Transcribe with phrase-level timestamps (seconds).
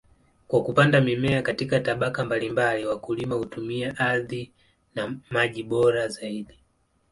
[0.47, 4.51] Kwa kupanda mimea katika tabaka mbalimbali, wakulima hutumia ardhi
[4.95, 6.57] na maji bora zaidi.